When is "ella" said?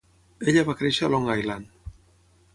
0.53-0.63